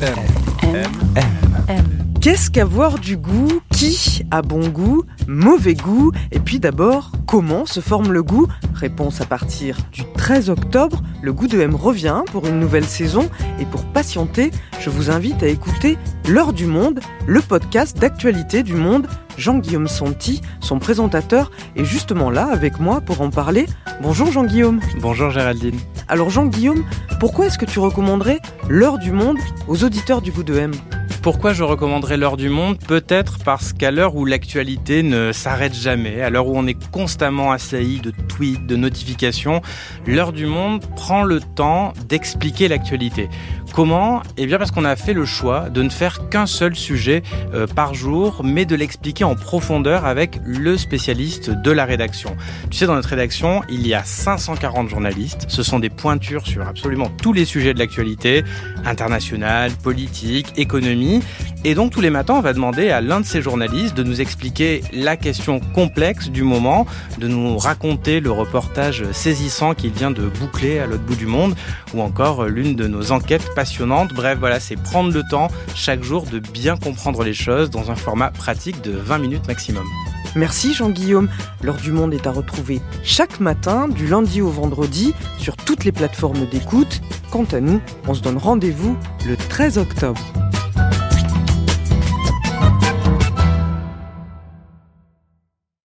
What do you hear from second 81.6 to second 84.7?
L'heure du monde est à retrouver chaque matin, du lundi au